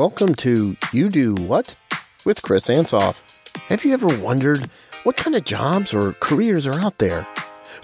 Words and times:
Welcome 0.00 0.34
to 0.36 0.78
You 0.94 1.10
Do 1.10 1.34
What 1.34 1.78
with 2.24 2.40
Chris 2.40 2.68
Ansoff. 2.68 3.20
Have 3.68 3.84
you 3.84 3.92
ever 3.92 4.06
wondered 4.18 4.64
what 5.02 5.18
kind 5.18 5.36
of 5.36 5.44
jobs 5.44 5.92
or 5.92 6.14
careers 6.14 6.66
are 6.66 6.80
out 6.80 6.96
there? 6.96 7.28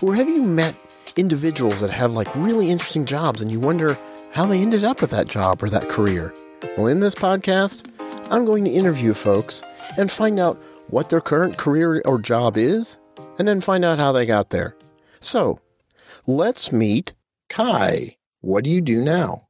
Or 0.00 0.14
have 0.14 0.26
you 0.26 0.42
met 0.42 0.74
individuals 1.16 1.82
that 1.82 1.90
have 1.90 2.12
like 2.12 2.34
really 2.34 2.70
interesting 2.70 3.04
jobs 3.04 3.42
and 3.42 3.52
you 3.52 3.60
wonder 3.60 3.98
how 4.32 4.46
they 4.46 4.62
ended 4.62 4.82
up 4.82 5.02
with 5.02 5.10
that 5.10 5.28
job 5.28 5.62
or 5.62 5.68
that 5.68 5.90
career? 5.90 6.32
Well, 6.78 6.86
in 6.86 7.00
this 7.00 7.14
podcast, 7.14 7.86
I'm 8.30 8.46
going 8.46 8.64
to 8.64 8.70
interview 8.70 9.12
folks 9.12 9.62
and 9.98 10.10
find 10.10 10.40
out 10.40 10.56
what 10.88 11.10
their 11.10 11.20
current 11.20 11.58
career 11.58 12.00
or 12.06 12.18
job 12.18 12.56
is 12.56 12.96
and 13.38 13.46
then 13.46 13.60
find 13.60 13.84
out 13.84 13.98
how 13.98 14.12
they 14.12 14.24
got 14.24 14.48
there. 14.48 14.74
So, 15.20 15.60
let's 16.26 16.72
meet 16.72 17.12
Kai. 17.50 18.16
What 18.40 18.64
do 18.64 18.70
you 18.70 18.80
do 18.80 19.04
now? 19.04 19.45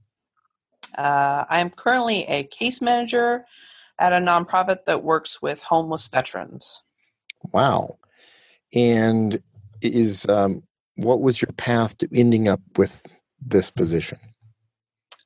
Uh, 0.96 1.44
I'm 1.48 1.70
currently 1.70 2.24
a 2.24 2.44
case 2.44 2.80
manager 2.80 3.44
at 3.98 4.12
a 4.12 4.16
nonprofit 4.16 4.84
that 4.86 5.02
works 5.02 5.40
with 5.40 5.62
homeless 5.62 6.08
veterans. 6.08 6.82
Wow. 7.52 7.98
And 8.74 9.40
is 9.82 10.28
um, 10.28 10.62
what 10.96 11.20
was 11.20 11.40
your 11.40 11.52
path 11.56 11.96
to 11.98 12.08
ending 12.12 12.48
up 12.48 12.60
with 12.76 13.06
this 13.40 13.70
position? 13.70 14.18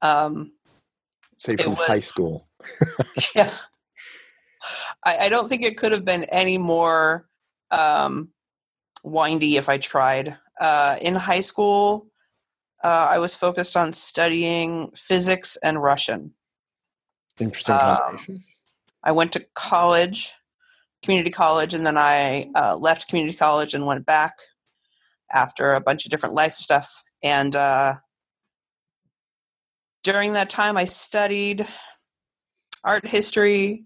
Um, 0.03 0.53
Say 1.39 1.57
from 1.57 1.75
was- 1.75 1.87
high 1.87 2.01
school. 2.01 2.49
yeah. 3.35 3.51
I, 5.05 5.19
I 5.19 5.29
don't 5.31 5.49
think 5.49 5.63
it 5.63 5.79
could 5.79 5.93
have 5.93 6.05
been 6.05 6.25
any 6.25 6.59
more 6.59 7.27
um, 7.71 8.29
windy 9.03 9.57
if 9.57 9.69
I 9.69 9.79
tried. 9.79 10.37
Uh, 10.61 10.97
in 11.01 11.15
high 11.15 11.41
school, 11.41 12.10
uh, 12.83 13.09
I 13.11 13.19
was 13.19 13.35
focused 13.35 13.77
on 13.77 13.93
studying 13.93 14.91
physics 14.95 15.57
and 15.63 15.83
Russian. 15.83 16.35
Interesting 17.39 17.75
um, 17.75 17.81
combination. 17.81 18.45
I 19.03 19.13
went 19.13 19.33
to 19.33 19.47
college, 19.55 20.35
community 21.03 21.31
college, 21.31 21.75
and 21.75 21.85
then 21.85 21.97
I 21.97 22.51
uh, 22.55 22.77
left 22.77 23.09
community 23.09 23.37
college 23.37 23.75
and 23.75 23.87
went 23.87 24.07
back 24.07 24.35
after 25.33 25.75
a 25.75 25.81
bunch 25.81 26.05
of 26.05 26.11
different 26.11 26.35
life 26.35 26.53
stuff. 26.53 27.03
And 27.23 27.55
uh, 27.55 27.97
during 30.03 30.33
that 30.35 30.51
time, 30.51 30.77
I 30.77 30.85
studied 30.87 31.67
art 32.83 33.07
history, 33.07 33.85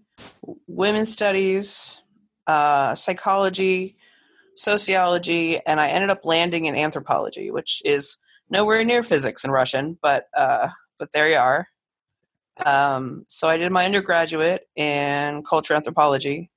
women's 0.67 1.11
studies, 1.11 2.01
uh, 2.47 2.95
psychology, 2.95 3.97
sociology, 4.55 5.59
and 5.65 5.79
I 5.81 5.89
ended 5.89 6.09
up 6.09 6.21
landing 6.23 6.65
in 6.65 6.75
anthropology, 6.75 7.51
which 7.51 7.81
is 7.85 8.17
nowhere 8.49 8.83
near 8.83 9.03
physics 9.03 9.43
and 9.43 9.53
Russian, 9.53 9.97
but 10.01 10.27
uh, 10.35 10.69
but 10.97 11.11
there 11.11 11.29
you 11.29 11.37
are. 11.37 11.67
Um, 12.65 13.25
so 13.27 13.47
I 13.47 13.57
did 13.57 13.71
my 13.71 13.85
undergraduate 13.85 14.67
in 14.75 15.43
culture 15.43 15.73
anthropology, 15.73 16.49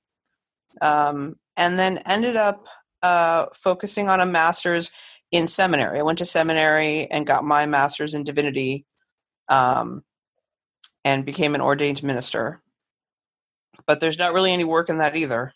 um, 0.81 1.37
and 1.57 1.77
then 1.77 1.99
ended 2.05 2.35
up 2.35 2.65
uh, 3.01 3.47
focusing 3.53 4.09
on 4.09 4.19
a 4.19 4.25
master's 4.25 4.91
in 5.31 5.47
seminary. 5.47 5.99
I 5.99 6.03
went 6.03 6.19
to 6.19 6.25
seminary 6.25 7.07
and 7.11 7.27
got 7.27 7.43
my 7.43 7.65
master's 7.65 8.13
in 8.13 8.23
divinity, 8.23 8.85
um, 9.49 10.03
and 11.03 11.25
became 11.25 11.55
an 11.55 11.61
ordained 11.61 12.03
minister. 12.03 12.61
But 13.85 13.99
there's 13.99 14.19
not 14.19 14.33
really 14.33 14.53
any 14.53 14.63
work 14.63 14.89
in 14.89 14.99
that 14.99 15.15
either, 15.15 15.53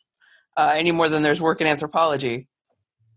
uh, 0.58 0.74
any 0.76 0.92
more 0.92 1.10
than 1.10 1.24
there's 1.24 1.42
work 1.42 1.62
in 1.62 1.68
anthropology. 1.68 2.48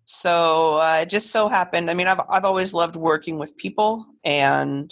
So 0.07 0.75
uh, 0.75 1.01
it 1.03 1.11
just 1.11 1.33
so 1.33 1.49
happened. 1.49 1.91
I 1.91 1.95
mean, 1.95 2.07
I've 2.07 2.21
I've 2.31 2.45
always 2.45 2.73
loved 2.73 2.97
working 2.97 3.39
with 3.39 3.57
people, 3.57 4.07
and 4.25 4.91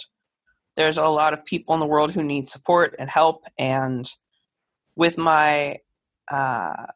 there's 0.75 0.97
a 0.97 1.07
lot 1.07 1.33
of 1.33 1.45
people 1.45 1.73
in 1.73 1.79
the 1.79 1.87
world 1.87 2.11
who 2.11 2.23
need 2.23 2.49
support 2.49 2.95
and 2.99 3.09
help. 3.09 3.45
And 3.57 4.05
with 4.95 5.17
my 5.17 5.77
uh, 6.29 6.87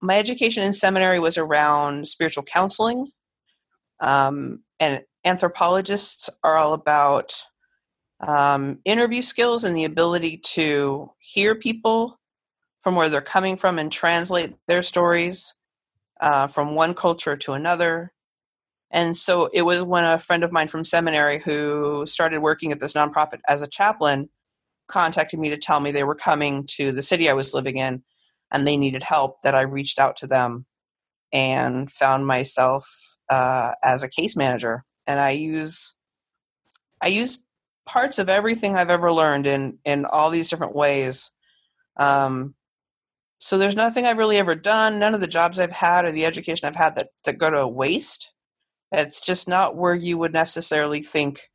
my 0.00 0.18
education 0.18 0.62
in 0.62 0.72
seminary 0.72 1.18
was 1.18 1.36
around 1.36 2.06
spiritual 2.06 2.44
counseling, 2.44 3.08
um, 3.98 4.60
and 4.78 5.02
anthropologists 5.24 6.30
are 6.44 6.56
all 6.56 6.74
about 6.74 7.42
um, 8.20 8.78
interview 8.84 9.22
skills 9.22 9.64
and 9.64 9.76
the 9.76 9.84
ability 9.84 10.38
to 10.54 11.10
hear 11.18 11.56
people 11.56 12.20
from 12.80 12.94
where 12.94 13.08
they're 13.08 13.20
coming 13.20 13.56
from 13.56 13.80
and 13.80 13.90
translate 13.90 14.54
their 14.68 14.82
stories 14.82 15.56
uh, 16.20 16.46
from 16.46 16.74
one 16.74 16.94
culture 16.94 17.36
to 17.36 17.52
another. 17.52 18.12
And 18.90 19.16
so 19.16 19.48
it 19.52 19.62
was 19.62 19.82
when 19.84 20.04
a 20.04 20.18
friend 20.18 20.42
of 20.42 20.52
mine 20.52 20.68
from 20.68 20.84
seminary 20.84 21.38
who 21.38 22.06
started 22.06 22.40
working 22.40 22.72
at 22.72 22.80
this 22.80 22.94
nonprofit 22.94 23.40
as 23.46 23.62
a 23.62 23.68
chaplain 23.68 24.30
contacted 24.88 25.38
me 25.38 25.50
to 25.50 25.58
tell 25.58 25.80
me 25.80 25.90
they 25.90 26.04
were 26.04 26.14
coming 26.14 26.64
to 26.66 26.92
the 26.92 27.02
city 27.02 27.28
I 27.28 27.34
was 27.34 27.52
living 27.52 27.76
in 27.76 28.02
and 28.50 28.66
they 28.66 28.76
needed 28.76 29.02
help 29.02 29.42
that 29.42 29.54
I 29.54 29.62
reached 29.62 29.98
out 29.98 30.16
to 30.16 30.26
them 30.26 30.64
and 31.32 31.90
found 31.90 32.26
myself 32.26 33.18
uh, 33.28 33.72
as 33.84 34.02
a 34.02 34.08
case 34.08 34.36
manager. 34.36 34.84
And 35.06 35.20
I 35.20 35.30
use 35.30 35.94
I 37.00 37.08
use 37.08 37.38
parts 37.86 38.18
of 38.18 38.28
everything 38.28 38.76
I've 38.76 38.90
ever 38.90 39.12
learned 39.12 39.46
in 39.46 39.78
in 39.84 40.04
all 40.04 40.30
these 40.30 40.48
different 40.48 40.74
ways. 40.74 41.30
Um, 41.96 42.54
so 43.38 43.56
there's 43.56 43.76
nothing 43.76 44.04
I've 44.04 44.18
really 44.18 44.36
ever 44.36 44.54
done. 44.54 44.98
None 44.98 45.14
of 45.14 45.20
the 45.20 45.26
jobs 45.26 45.60
I've 45.60 45.72
had 45.72 46.04
or 46.04 46.12
the 46.12 46.24
education 46.24 46.66
I've 46.66 46.76
had 46.76 46.96
that, 46.96 47.10
that 47.24 47.38
go 47.38 47.50
to 47.50 47.66
waste. 47.66 48.32
It's 48.90 49.20
just 49.20 49.48
not 49.48 49.76
where 49.76 49.94
you 49.94 50.18
would 50.18 50.32
necessarily 50.32 51.02
think 51.02 51.50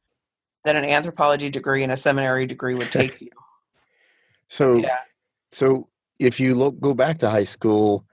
that 0.64 0.76
an 0.76 0.86
anthropology 0.86 1.50
degree 1.50 1.84
and 1.84 1.92
a 1.92 1.98
seminary 1.98 2.46
degree 2.46 2.76
would 2.76 2.92
take 2.92 3.22
you. 3.22 3.30
So, 4.50 4.76
yeah. 4.76 5.00
so 5.52 5.88
if 6.20 6.40
you 6.40 6.54
look 6.54 6.80
go 6.80 6.94
back 6.94 7.18
to 7.20 7.30
high 7.30 7.46
school, 7.46 8.06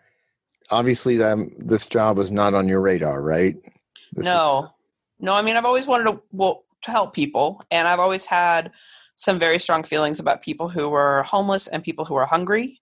obviously 0.71 1.23
um, 1.23 1.51
this 1.59 1.85
job 1.85 2.17
was 2.17 2.31
not 2.31 2.55
on 2.55 2.67
your 2.67 2.81
radar, 2.81 3.21
right? 3.21 3.57
This 4.13 4.25
no, 4.25 4.71
no. 5.19 5.35
I 5.35 5.43
mean, 5.43 5.57
I've 5.57 5.67
always 5.67 5.87
wanted 5.87 6.05
to 6.05 6.23
well 6.33 6.65
to 6.83 6.91
help 6.93 7.13
people, 7.13 7.61
and 7.71 7.87
I've 7.87 7.99
always 7.99 8.25
had 8.25 8.73
some 9.17 9.39
very 9.39 9.59
strong 9.59 9.83
feelings 9.83 10.19
about 10.19 10.41
people 10.41 10.71
who 10.71 10.89
were 10.89 11.25
homeless 11.25 11.69
and 11.69 11.85
people 11.85 12.07
who 12.07 12.15
were 12.15 12.25
hungry. 12.25 12.80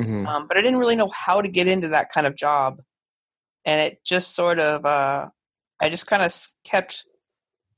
Mhm. 0.00 0.26
Um, 0.26 0.46
but 0.48 0.56
I 0.56 0.62
didn't 0.62 0.78
really 0.80 0.96
know 0.96 1.10
how 1.14 1.40
to 1.40 1.48
get 1.48 1.66
into 1.68 1.88
that 1.88 2.08
kind 2.10 2.26
of 2.26 2.34
job, 2.36 2.80
and 3.64 3.80
it 3.80 4.04
just 4.04 4.34
sort 4.34 4.58
of 4.58 4.84
uh, 4.84 5.28
I 5.80 5.88
just 5.88 6.06
kind 6.06 6.22
of 6.22 6.34
kept 6.64 7.04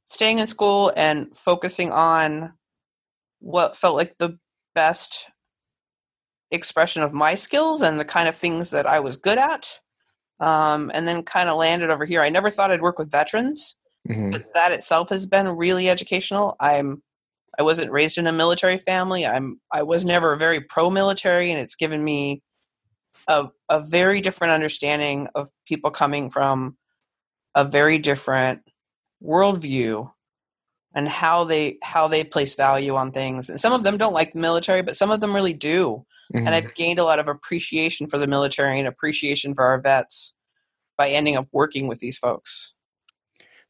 staying 0.06 0.38
in 0.38 0.47
school 0.47 0.93
and 0.97 1.37
focusing 1.37 1.91
on 1.93 2.53
what 3.41 3.77
felt 3.77 3.97
like 3.97 4.16
the 4.19 4.38
best 4.75 5.28
expression 6.50 7.03
of 7.03 7.12
my 7.12 7.34
skills 7.34 7.83
and 7.83 7.99
the 7.99 8.05
kind 8.05 8.28
of 8.28 8.37
things 8.37 8.71
that 8.71 8.87
I 8.87 9.00
was 9.00 9.16
good 9.16 9.39
at. 9.39 9.81
Um, 10.41 10.91
and 10.93 11.06
then 11.06 11.22
kind 11.22 11.49
of 11.49 11.56
landed 11.56 11.89
over 11.91 12.04
here. 12.04 12.21
I 12.21 12.28
never 12.28 12.50
thought 12.50 12.71
I'd 12.71 12.83
work 12.83 12.99
with 12.99 13.10
veterans, 13.10 13.77
Mhm. 14.09 14.33
but 14.33 14.53
that 14.54 14.72
itself 14.72 15.09
has 15.10 15.25
been 15.25 15.49
really 15.49 15.89
educational. 15.89 16.56
I'm 16.60 17.03
I 17.59 17.63
wasn't 17.63 17.93
raised 17.93 18.19
in 18.19 18.27
a 18.27 18.33
military 18.33 18.79
family. 18.79 19.27
I'm 19.27 19.61
I 19.73 19.83
was 19.83 20.05
never 20.05 20.37
very 20.37 20.61
pro 20.61 20.91
military, 20.91 21.51
and 21.51 21.61
it's 21.61 21.77
given 21.77 22.03
me 22.03 22.43
a 23.29 23.49
a 23.69 23.81
very 23.81 24.21
different 24.21 24.53
understanding 24.53 25.29
of 25.35 25.51
people 25.67 25.91
coming 25.91 26.31
from 26.31 26.77
a 27.55 27.65
very 27.65 27.99
different 27.99 28.63
worldview 29.23 30.11
and 30.95 31.09
how 31.09 31.45
they 31.45 31.79
how 31.83 32.09
they 32.09 32.25
place 32.25 32.55
value 32.55 32.95
on 32.95 33.13
things. 33.13 33.51
And 33.51 33.61
some 33.61 33.73
of 33.73 33.83
them 33.83 33.97
don't 33.99 34.15
like 34.15 34.33
the 34.33 34.41
military, 34.41 34.83
but 34.83 34.97
some 34.97 35.11
of 35.11 35.21
them 35.21 35.34
really 35.34 35.55
do. 35.55 36.05
Mhm. 36.34 36.47
And 36.47 36.51
I've 36.51 36.75
gained 36.75 36.99
a 36.99 37.05
lot 37.05 37.19
of 37.19 37.29
appreciation 37.29 38.09
for 38.09 38.19
the 38.19 38.27
military 38.27 38.79
and 38.79 38.89
appreciation 38.89 39.55
for 39.55 39.65
our 39.65 39.81
vets 39.81 40.34
by 40.97 41.09
ending 41.09 41.37
up 41.37 41.49
working 41.53 41.87
with 41.89 41.99
these 41.99 42.19
folks. 42.19 42.75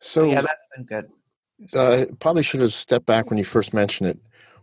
so 0.01 0.25
yeah, 0.25 0.41
that's 0.41 0.69
been 0.77 0.85
good. 0.85 1.07
Uh, 1.75 2.07
probably 2.21 2.43
should 2.43 2.61
have 2.61 2.75
stepped 2.75 3.07
back 3.07 3.31
when 3.31 3.39
you 3.39 3.45
first 3.45 3.73
mentioned 3.75 4.11
it. 4.11 4.19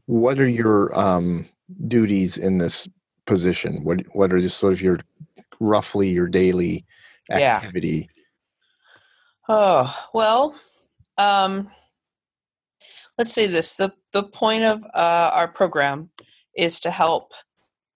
What 0.06 0.40
are 0.40 0.48
your 0.48 0.98
um, 0.98 1.48
duties 1.88 2.38
in 2.38 2.58
this 2.58 2.88
position? 3.26 3.84
What 3.84 4.02
What 4.14 4.34
are 4.34 4.40
just 4.40 4.58
sort 4.58 4.74
of 4.74 4.82
your 4.82 5.00
roughly 5.60 6.10
your 6.10 6.28
daily 6.28 6.86
Yeah. 7.30 7.58
activity? 7.58 8.10
Oh 9.48 10.08
well, 10.14 10.56
um, 11.18 11.70
let's 13.18 13.34
say 13.34 13.46
this: 13.48 13.76
the 13.76 13.94
the 14.14 14.24
point 14.24 14.64
of 14.64 14.84
uh, 14.94 15.32
our 15.34 15.48
program 15.48 16.10
is 16.56 16.80
to 16.82 16.92
help 16.92 17.34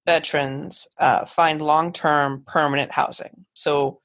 veterans 0.05 0.87
uh, 0.99 1.25
find 1.25 1.61
long 1.61 1.91
term 1.93 2.43
permanent 2.45 2.91
housing. 2.91 3.45
So 3.53 4.01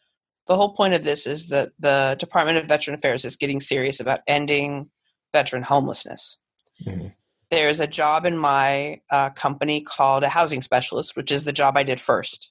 the 0.49 0.56
whole 0.56 0.75
point 0.75 0.95
of 0.95 1.03
this 1.03 1.27
is 1.27 1.49
that 1.49 1.73
the 1.79 2.17
Department 2.19 2.59
of 2.59 2.67
Veteran 2.67 2.95
Affairs 2.97 3.25
is 3.25 3.37
getting 3.37 3.61
serious 3.61 4.00
about 4.00 4.21
ending 4.27 4.91
veteran 5.33 5.62
homelessness. 5.62 6.39
Mhm. 6.85 7.15
There's 7.50 7.81
a 7.81 7.87
job 7.87 8.27
in 8.27 8.37
my 8.37 9.00
uh, 9.11 9.31
company 9.31 9.81
called 9.81 10.25
a 10.25 10.29
housing 10.29 10.62
specialist, 10.62 11.17
which 11.17 11.31
is 11.31 11.45
the 11.45 11.53
job 11.53 11.77
I 11.77 11.83
did 11.83 12.00
first, 12.00 12.50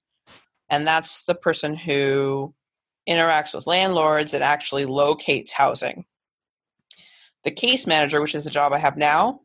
and 0.70 0.88
that's 0.88 1.26
the 1.26 1.36
person 1.36 1.76
who 1.76 2.54
interacts 3.08 3.54
with 3.54 3.68
landlords 3.68 4.34
and 4.34 4.44
actually 4.44 4.86
locates 4.86 5.54
housing. 5.54 6.06
The 7.44 7.52
case 7.52 7.88
manager, 7.88 8.22
which 8.22 8.36
is 8.36 8.44
the 8.44 8.50
job 8.50 8.74
I 8.74 8.80
have 8.80 8.98
now, 8.98 9.42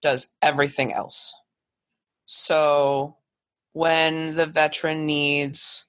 does 0.00 0.28
everything 0.40 0.92
else. 0.92 1.34
So 2.26 3.18
when 3.72 4.36
the 4.36 4.46
veteran 4.46 5.06
needs 5.06 5.81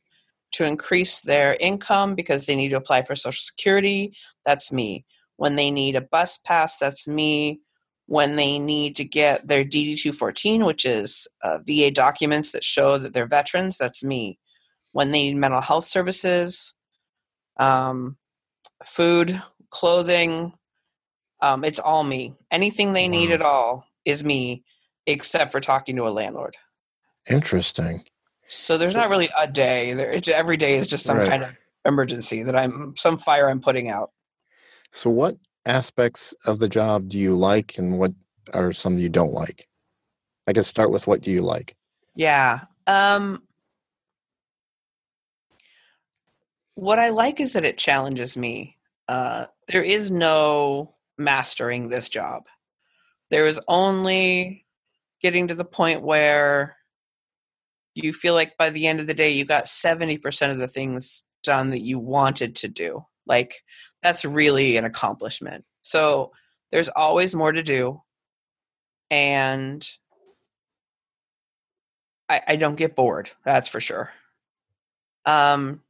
to 0.53 0.65
increase 0.65 1.21
their 1.21 1.57
income 1.59 2.15
because 2.15 2.45
they 2.45 2.55
need 2.55 2.69
to 2.69 2.77
apply 2.77 3.03
for 3.03 3.15
Social 3.15 3.41
Security, 3.41 4.15
that's 4.45 4.71
me. 4.71 5.05
When 5.38 5.55
they 5.55 5.71
need 5.71 5.95
a 5.95 6.01
bus 6.01 6.38
pass, 6.38 6.77
that's 6.77 7.07
me. 7.07 7.59
When 8.05 8.35
they 8.35 8.59
need 8.59 8.95
to 8.97 9.05
get 9.05 9.47
their 9.47 9.63
DD 9.63 10.00
214, 10.00 10.65
which 10.65 10.85
is 10.85 11.27
uh, 11.44 11.59
VA 11.65 11.89
documents 11.89 12.51
that 12.51 12.63
show 12.63 12.97
that 12.97 13.13
they're 13.13 13.27
veterans, 13.27 13.77
that's 13.77 14.03
me. 14.03 14.39
When 14.91 15.11
they 15.11 15.23
need 15.23 15.38
mental 15.38 15.61
health 15.61 15.85
services, 15.85 16.75
um, 17.57 18.17
food, 18.83 19.41
clothing, 19.69 20.53
um, 21.41 21.63
it's 21.63 21.79
all 21.79 22.03
me. 22.03 22.35
Anything 22.51 22.94
they 22.94 23.07
need 23.07 23.31
at 23.31 23.41
all 23.41 23.85
is 24.05 24.23
me, 24.23 24.63
except 25.07 25.51
for 25.51 25.59
talking 25.59 25.95
to 25.95 26.07
a 26.07 26.09
landlord. 26.09 26.55
Interesting. 27.29 28.03
So 28.53 28.77
there's 28.77 28.95
not 28.95 29.09
really 29.09 29.29
a 29.39 29.47
day. 29.47 29.94
There, 29.94 30.19
every 30.33 30.57
day 30.57 30.75
is 30.75 30.88
just 30.88 31.05
some 31.05 31.17
right. 31.17 31.29
kind 31.29 31.44
of 31.44 31.50
emergency 31.85 32.44
that 32.44 32.55
I'm 32.55 32.95
some 32.95 33.17
fire 33.17 33.50
I'm 33.50 33.61
putting 33.61 33.89
out. 33.89 34.11
So 34.91 35.09
what 35.09 35.38
aspects 35.65 36.33
of 36.45 36.59
the 36.59 36.69
job 36.69 37.09
do 37.09 37.17
you 37.17 37.35
like, 37.35 37.77
and 37.77 37.97
what 37.97 38.13
are 38.53 38.73
some 38.73 39.00
you 39.00 39.09
don't 39.09 39.33
like? 39.33 39.67
I 40.47 40.53
guess 40.53 40.67
start 40.67 40.91
with 40.91 41.07
what 41.07 41.21
do 41.21 41.31
you 41.31 41.41
like? 41.41 41.75
Yeah. 42.15 42.61
Um, 42.85 43.44
what 46.75 47.00
I 47.00 47.09
like 47.09 47.39
is 47.39 47.53
that 47.53 47.65
it 47.65 47.77
challenges 47.77 48.38
me. 48.38 48.77
Uh, 49.07 49.45
there 49.67 49.83
is 49.83 50.11
no 50.11 50.95
mastering 51.17 51.89
this 51.89 52.09
job. 52.09 52.44
There 53.29 53.47
is 53.47 53.59
only 53.67 54.65
getting 55.21 55.47
to 55.47 55.55
the 55.55 55.65
point 55.65 56.01
where 56.01 56.75
you 57.95 58.13
feel 58.13 58.33
like 58.33 58.57
by 58.57 58.69
the 58.69 58.87
end 58.87 58.99
of 58.99 59.07
the 59.07 59.13
day 59.13 59.29
you 59.29 59.45
got 59.45 59.65
70% 59.65 60.51
of 60.51 60.57
the 60.57 60.67
things 60.67 61.23
done 61.43 61.69
that 61.71 61.83
you 61.83 61.99
wanted 61.99 62.55
to 62.57 62.67
do. 62.67 63.05
Like 63.25 63.63
that's 64.01 64.25
really 64.25 64.77
an 64.77 64.85
accomplishment. 64.85 65.65
So 65.81 66.31
there's 66.71 66.89
always 66.89 67.35
more 67.35 67.51
to 67.51 67.63
do. 67.63 68.01
And 69.11 69.87
i, 72.29 72.41
I 72.47 72.55
don't 72.55 72.77
get 72.77 72.95
bored 72.95 73.31
that's 73.45 73.69
for 73.69 73.79
sure. 73.79 74.11
Um 75.25 75.81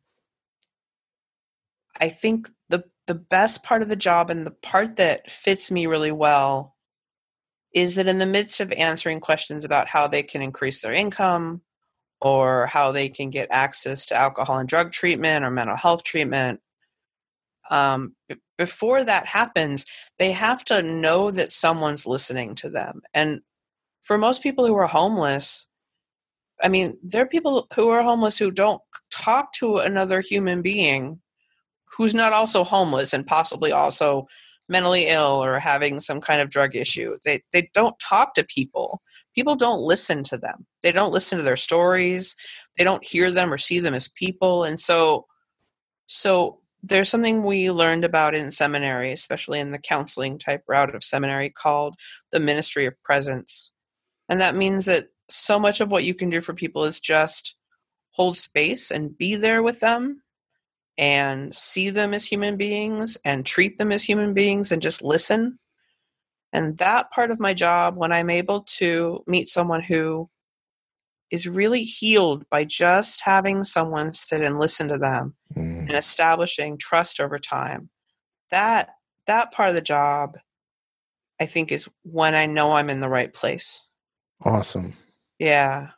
i 2.00 2.09
think 2.09 2.50
the 2.69 2.83
the 3.07 3.15
best 3.15 3.63
part 3.63 3.81
of 3.81 3.89
the 3.89 3.95
job 3.95 4.29
and 4.29 4.45
the 4.45 4.51
part 4.51 4.95
that 4.95 5.29
fits 5.31 5.69
me 5.71 5.85
really 5.85 6.11
well 6.11 6.75
is 7.73 7.95
that 7.95 8.07
in 8.07 8.19
the 8.19 8.25
midst 8.25 8.59
of 8.59 8.71
answering 8.73 9.19
questions 9.19 9.65
about 9.65 9.88
how 9.88 10.07
they 10.07 10.23
can 10.23 10.41
increase 10.41 10.81
their 10.81 10.94
income 10.94 11.61
or 12.24 12.68
how 12.68 12.92
they 12.92 13.10
can 13.10 13.30
get 13.30 13.50
access 13.52 14.06
to 14.06 14.16
alcohol 14.16 14.58
and 14.58 14.70
drug 14.70 14.92
treatment 14.92 15.44
or 15.44 15.52
mental 15.52 15.75
health 15.75 16.04
treatment. 16.04 16.62
Um, 17.70 18.16
before 18.58 19.04
that 19.04 19.25
happens, 19.25 19.86
they 20.18 20.31
have 20.31 20.64
to 20.66 20.81
know 20.81 21.31
that 21.31 21.52
someone's 21.52 22.06
listening 22.06 22.56
to 22.56 22.70
them. 22.70 23.02
And 23.14 23.42
for 24.02 24.18
most 24.18 24.42
people 24.42 24.66
who 24.66 24.75
are 24.75 24.88
homeless, 24.88 25.68
I 26.62 26.70
mean, 26.70 26.98
there 27.04 27.24
are 27.24 27.28
people 27.28 27.68
who 27.75 27.90
are 27.90 28.04
homeless 28.04 28.38
who 28.38 28.52
don't 28.52 28.81
talk 29.12 29.52
to 29.54 29.78
another 29.78 30.22
human 30.22 30.62
being 30.62 31.20
who's 31.98 32.16
not 32.16 32.31
also 32.31 32.64
homeless 32.64 33.14
and 33.14 33.28
possibly 33.28 33.74
also 33.74 34.28
mentally 34.69 35.07
ill 35.07 35.44
or 35.44 35.60
having 35.60 36.00
some 36.00 36.21
kind 36.21 36.42
of 36.42 36.50
drug 36.50 36.75
issue. 36.75 37.18
They 37.24 37.44
they 37.51 37.69
don't 37.74 38.00
talk 38.00 38.33
to 38.36 38.45
people. 38.45 39.01
People 39.36 39.56
don't 39.56 39.81
listen 39.81 40.24
to 40.25 40.38
them. 40.38 40.65
They 40.81 40.92
don't 40.92 41.13
listen 41.13 41.38
to 41.38 41.44
their 41.44 41.57
stories. 41.57 42.36
They 42.77 42.83
don't 42.83 43.06
hear 43.06 43.31
them 43.31 43.51
or 43.51 43.57
see 43.57 43.80
them 43.80 43.94
as 43.94 44.07
people. 44.07 44.63
And 44.63 44.80
so 44.80 45.25
so 46.07 46.60
there's 46.81 47.10
something 47.10 47.44
we 47.44 47.71
learned 47.71 48.04
about 48.04 48.36
in 48.36 48.51
seminary, 48.51 49.12
especially 49.12 49.60
in 49.60 49.71
the 49.71 49.80
counseling 49.80 50.38
type 50.38 50.63
route 50.68 50.94
of 50.94 51.04
seminary 51.04 51.50
called 51.50 51.95
the 52.31 52.39
ministry 52.39 52.86
of 52.86 53.01
presence. 53.04 53.71
And 54.27 54.42
that 54.42 54.56
means 54.56 54.86
that 54.86 55.07
so 55.30 55.57
much 55.57 55.80
of 55.80 55.92
what 55.92 56.04
you 56.04 56.13
can 56.13 56.30
do 56.30 56.42
for 56.42 56.54
people 56.54 56.83
is 56.83 57.00
just 57.00 57.56
hold 58.12 58.38
space 58.38 58.92
and 58.92 59.18
be 59.18 59.36
there 59.36 59.63
with 59.63 59.80
them 59.80 60.23
and 60.98 61.54
see 61.56 61.90
them 61.90 62.13
as 62.13 62.25
human 62.25 62.57
beings 62.57 63.18
and 63.25 63.45
treat 63.45 63.78
them 63.78 63.92
as 63.92 64.04
human 64.04 64.34
beings 64.34 64.72
and 64.72 64.81
just 64.81 65.01
listen. 65.01 65.60
And 66.51 66.78
that 66.78 67.12
part 67.12 67.31
of 67.31 67.40
my 67.40 67.54
job, 67.54 67.95
when 67.98 68.12
I'm 68.12 68.30
able 68.30 68.62
to 68.78 69.24
meet 69.25 69.48
someone 69.48 69.81
who 69.81 70.30
is 71.31 71.48
really 71.48 71.84
healed 71.84 72.48
by 72.50 72.63
just 72.63 73.22
having 73.22 73.63
someone 73.63 74.13
sit 74.13 74.42
and 74.42 74.60
listen 74.60 74.88
to 74.90 75.00
them 75.00 75.36
mm. 75.56 75.80
and 75.80 75.94
establishing 75.94 76.78
trust 76.78 77.19
over 77.19 77.39
time, 77.39 77.89
that 78.51 78.89
that 79.25 79.51
part 79.51 79.69
of 79.69 79.75
the 79.75 79.81
job 79.81 80.38
I 81.39 81.46
think 81.48 81.72
is 81.72 81.89
when 82.04 82.36
I 82.36 82.46
know 82.46 82.74
I'm 82.74 82.89
in 82.89 83.00
the 83.00 83.10
right 83.10 83.34
place. 83.34 83.88
Awesome. 84.44 84.94
Yeah. 85.39 85.89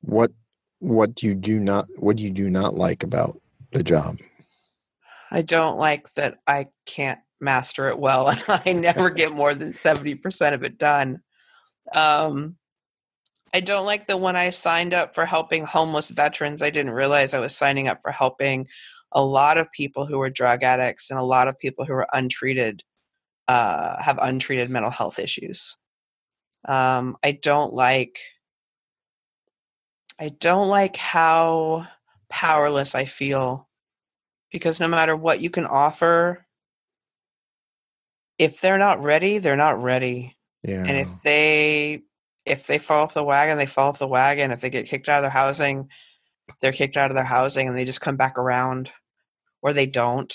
What 0.00 0.32
what 0.78 1.14
do 1.14 1.26
you 1.26 1.34
do 1.34 1.60
not 1.60 1.86
what 1.96 2.16
do 2.16 2.22
you 2.22 2.30
do 2.30 2.48
not 2.48 2.74
like 2.74 3.02
about 3.02 3.38
the 3.72 3.82
job? 3.82 4.18
I 5.30 5.42
don't 5.42 5.78
like 5.78 6.12
that 6.14 6.38
I 6.46 6.68
can't 6.86 7.20
master 7.40 7.88
it 7.88 7.98
well 7.98 8.28
and 8.28 8.42
I 8.48 8.72
never 8.72 9.10
get 9.10 9.32
more 9.32 9.54
than 9.54 9.72
70% 9.72 10.54
of 10.54 10.62
it 10.62 10.78
done. 10.78 11.20
Um, 11.94 12.56
I 13.52 13.60
don't 13.60 13.86
like 13.86 14.06
that 14.06 14.20
when 14.20 14.36
I 14.36 14.50
signed 14.50 14.94
up 14.94 15.14
for 15.14 15.26
helping 15.26 15.64
homeless 15.64 16.10
veterans, 16.10 16.62
I 16.62 16.70
didn't 16.70 16.92
realize 16.92 17.34
I 17.34 17.40
was 17.40 17.56
signing 17.56 17.88
up 17.88 18.00
for 18.02 18.12
helping 18.12 18.68
a 19.12 19.22
lot 19.22 19.58
of 19.58 19.72
people 19.72 20.06
who 20.06 20.18
were 20.18 20.30
drug 20.30 20.62
addicts 20.62 21.10
and 21.10 21.18
a 21.18 21.24
lot 21.24 21.48
of 21.48 21.58
people 21.58 21.84
who 21.84 21.94
are 21.94 22.06
untreated, 22.12 22.84
uh, 23.48 24.00
have 24.00 24.18
untreated 24.22 24.70
mental 24.70 24.90
health 24.90 25.18
issues. 25.18 25.76
Um, 26.68 27.16
I 27.24 27.32
don't 27.32 27.72
like. 27.74 28.18
I 30.20 30.28
don't 30.28 30.68
like 30.68 30.96
how 30.96 31.88
powerless 32.28 32.94
I 32.94 33.06
feel 33.06 33.69
because 34.50 34.80
no 34.80 34.88
matter 34.88 35.16
what 35.16 35.40
you 35.40 35.50
can 35.50 35.66
offer, 35.66 36.46
if 38.38 38.60
they're 38.60 38.78
not 38.78 39.02
ready, 39.02 39.38
they're 39.38 39.56
not 39.56 39.82
ready. 39.82 40.36
Yeah. 40.62 40.84
And 40.84 40.96
if 40.96 41.22
they 41.22 42.02
if 42.46 42.66
they 42.66 42.78
fall 42.78 43.04
off 43.04 43.14
the 43.14 43.24
wagon, 43.24 43.58
they 43.58 43.66
fall 43.66 43.88
off 43.88 43.98
the 43.98 44.08
wagon. 44.08 44.50
If 44.50 44.60
they 44.60 44.70
get 44.70 44.86
kicked 44.86 45.08
out 45.08 45.18
of 45.18 45.22
their 45.22 45.30
housing, 45.30 45.88
they're 46.60 46.72
kicked 46.72 46.96
out 46.96 47.10
of 47.10 47.14
their 47.14 47.24
housing 47.24 47.68
and 47.68 47.76
they 47.76 47.84
just 47.84 48.00
come 48.00 48.16
back 48.16 48.38
around 48.38 48.90
or 49.62 49.72
they 49.72 49.86
don't. 49.86 50.34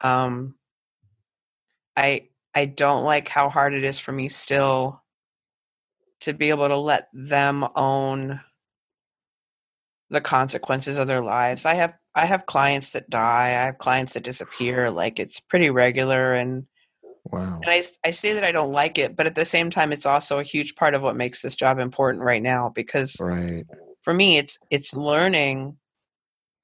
Um 0.00 0.56
I 1.96 2.28
I 2.54 2.66
don't 2.66 3.04
like 3.04 3.28
how 3.28 3.48
hard 3.48 3.74
it 3.74 3.84
is 3.84 3.98
for 3.98 4.12
me 4.12 4.28
still 4.28 5.02
to 6.20 6.32
be 6.32 6.50
able 6.50 6.68
to 6.68 6.76
let 6.76 7.08
them 7.12 7.66
own 7.74 8.40
the 10.10 10.20
consequences 10.20 10.98
of 10.98 11.06
their 11.06 11.20
lives. 11.20 11.66
I 11.66 11.74
have 11.74 11.94
I 12.16 12.24
have 12.24 12.46
clients 12.46 12.92
that 12.92 13.10
die. 13.10 13.48
I 13.48 13.66
have 13.66 13.76
clients 13.76 14.14
that 14.14 14.24
disappear. 14.24 14.90
Like 14.90 15.20
it's 15.20 15.38
pretty 15.38 15.68
regular, 15.68 16.32
and 16.32 16.66
wow. 17.24 17.60
And 17.62 17.70
I 17.70 17.82
I 18.02 18.10
say 18.10 18.32
that 18.32 18.42
I 18.42 18.52
don't 18.52 18.72
like 18.72 18.96
it, 18.96 19.14
but 19.14 19.26
at 19.26 19.34
the 19.34 19.44
same 19.44 19.68
time, 19.68 19.92
it's 19.92 20.06
also 20.06 20.38
a 20.38 20.42
huge 20.42 20.76
part 20.76 20.94
of 20.94 21.02
what 21.02 21.14
makes 21.14 21.42
this 21.42 21.54
job 21.54 21.78
important 21.78 22.24
right 22.24 22.42
now 22.42 22.72
because 22.74 23.20
right. 23.20 23.66
for 24.00 24.14
me, 24.14 24.38
it's 24.38 24.58
it's 24.70 24.96
learning. 24.96 25.76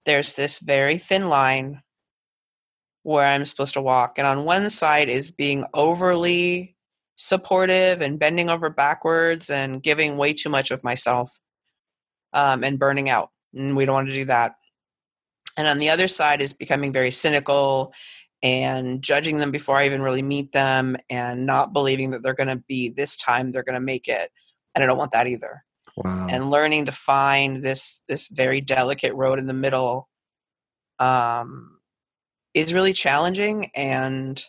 There's 0.06 0.34
this 0.34 0.58
very 0.58 0.96
thin 0.96 1.28
line 1.28 1.82
where 3.02 3.26
I'm 3.26 3.44
supposed 3.44 3.74
to 3.74 3.82
walk, 3.82 4.14
and 4.16 4.26
on 4.26 4.46
one 4.46 4.70
side 4.70 5.10
is 5.10 5.30
being 5.30 5.66
overly 5.74 6.76
supportive 7.16 8.00
and 8.00 8.18
bending 8.18 8.48
over 8.48 8.70
backwards 8.70 9.50
and 9.50 9.82
giving 9.82 10.16
way 10.16 10.32
too 10.32 10.48
much 10.48 10.70
of 10.70 10.82
myself 10.82 11.40
um, 12.32 12.64
and 12.64 12.78
burning 12.78 13.10
out. 13.10 13.30
And 13.54 13.76
we 13.76 13.84
don't 13.84 13.94
want 13.94 14.08
to 14.08 14.14
do 14.14 14.24
that 14.24 14.54
and 15.56 15.68
on 15.68 15.78
the 15.78 15.90
other 15.90 16.08
side 16.08 16.40
is 16.40 16.54
becoming 16.54 16.92
very 16.92 17.10
cynical 17.10 17.92
and 18.42 19.02
judging 19.02 19.36
them 19.36 19.50
before 19.50 19.76
I 19.76 19.86
even 19.86 20.02
really 20.02 20.22
meet 20.22 20.52
them 20.52 20.96
and 21.08 21.46
not 21.46 21.72
believing 21.72 22.10
that 22.10 22.22
they're 22.22 22.34
going 22.34 22.48
to 22.48 22.62
be 22.66 22.88
this 22.88 23.16
time 23.16 23.50
they're 23.50 23.62
going 23.62 23.74
to 23.74 23.80
make 23.80 24.08
it. 24.08 24.30
And 24.74 24.82
I 24.82 24.86
don't 24.86 24.98
want 24.98 25.12
that 25.12 25.28
either. 25.28 25.64
Wow. 25.96 26.26
And 26.28 26.50
learning 26.50 26.86
to 26.86 26.92
find 26.92 27.56
this 27.56 28.00
this 28.08 28.28
very 28.28 28.60
delicate 28.60 29.14
road 29.14 29.38
in 29.38 29.46
the 29.46 29.52
middle 29.52 30.08
um, 30.98 31.78
is 32.54 32.74
really 32.74 32.92
challenging 32.92 33.70
and 33.74 34.42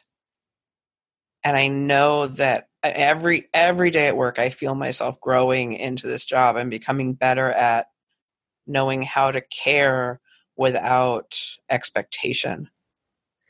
and 1.44 1.58
I 1.58 1.68
know 1.68 2.28
that 2.28 2.68
every 2.82 3.46
every 3.54 3.92
day 3.92 4.08
at 4.08 4.18
work 4.18 4.40
I 4.40 4.50
feel 4.50 4.76
myself 4.76 5.20
growing 5.20 5.74
into 5.74 6.08
this 6.08 6.26
job 6.26 6.56
and 6.56 6.70
becoming 6.70 7.14
better 7.14 7.52
at 7.52 7.88
knowing 8.66 9.02
how 9.02 9.32
to 9.32 9.42
care 9.42 10.22
without 10.56 11.40
expectation, 11.70 12.70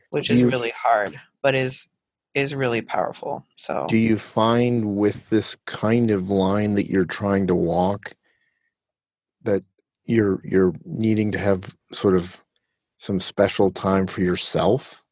which 0.10 0.30
is 0.30 0.42
you, 0.42 0.50
really 0.50 0.72
hard, 0.76 1.20
but 1.42 1.56
is 1.56 1.88
is 2.34 2.56
really 2.56 2.82
powerful. 2.82 3.46
So 3.56 3.86
do 3.90 3.98
you 3.98 4.18
find 4.18 4.96
with 4.96 5.30
this 5.30 5.56
kind 5.66 6.12
of 6.12 6.30
line 6.30 6.74
that 6.74 6.88
you're 6.88 7.06
trying 7.06 7.48
to 7.48 7.56
walk 7.56 8.16
that 9.44 9.64
you're 10.06 10.42
you're 10.44 10.74
needing 10.86 11.32
to 11.32 11.38
have 11.38 11.76
sort 11.92 12.16
of 12.16 12.44
some 12.98 13.20
special 13.20 13.70
time 13.70 14.08
for 14.08 14.22
yourself? 14.22 15.04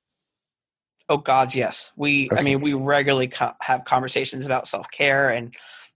Oh 1.09 1.17
God, 1.17 1.53
yes. 1.53 1.91
We, 1.97 2.29
okay. 2.31 2.39
I 2.39 2.41
mean, 2.41 2.61
we 2.61 2.73
regularly 2.73 3.27
co- 3.27 3.51
have 3.59 3.83
conversations 3.83 4.45
about 4.45 4.65
self 4.65 4.89
care, 4.91 5.29
and 5.29 5.53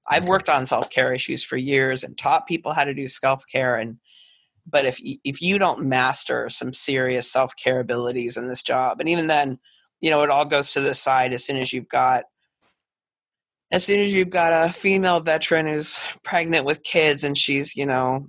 I've 0.08 0.25
worked 0.25 0.50
on 0.50 0.66
self 0.66 0.90
care 0.90 1.14
issues 1.14 1.44
for 1.44 1.56
years 1.56 2.04
and 2.04 2.18
taught 2.18 2.48
people 2.48 2.74
how 2.74 2.84
to 2.84 2.94
do 2.94 3.08
self 3.08 3.46
care. 3.48 3.78
And 3.78 3.98
but 4.68 4.86
if 4.86 5.00
if 5.24 5.42
you 5.42 5.60
don't 5.60 5.86
master 5.86 6.50
some 6.50 6.74
serious 6.74 7.32
self 7.32 7.54
care 7.56 7.80
abilities 7.80 8.38
in 8.38 8.48
this 8.48 8.64
job, 8.64 9.00
and 9.00 9.10
even 9.10 9.28
then, 9.28 9.60
you 10.02 10.10
know, 10.10 10.24
it 10.24 10.30
all 10.30 10.46
goes 10.46 10.74
to 10.74 10.82
the 10.82 10.94
side 10.94 11.34
as 11.34 11.46
soon 11.46 11.58
as 11.58 11.72
you've 11.72 11.90
got 11.90 12.26
as 13.72 13.84
soon 13.84 14.00
as 14.00 14.14
you've 14.14 14.30
got 14.30 14.70
a 14.70 14.72
female 14.72 15.20
veteran 15.20 15.66
who's 15.66 16.00
pregnant 16.24 16.66
with 16.66 16.84
kids 16.84 17.24
and 17.24 17.38
she's 17.38 17.76
you 17.76 17.86
know 17.86 18.28